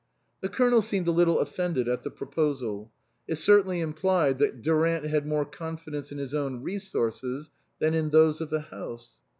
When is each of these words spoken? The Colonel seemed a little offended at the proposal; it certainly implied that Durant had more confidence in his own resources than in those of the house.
The 0.39 0.49
Colonel 0.49 0.81
seemed 0.81 1.07
a 1.07 1.11
little 1.11 1.37
offended 1.39 1.87
at 1.87 2.01
the 2.01 2.09
proposal; 2.09 2.91
it 3.27 3.35
certainly 3.35 3.81
implied 3.81 4.39
that 4.39 4.59
Durant 4.63 5.05
had 5.05 5.27
more 5.27 5.45
confidence 5.45 6.11
in 6.11 6.17
his 6.17 6.33
own 6.33 6.63
resources 6.63 7.51
than 7.77 7.93
in 7.93 8.09
those 8.09 8.41
of 8.41 8.49
the 8.49 8.61
house. 8.61 9.11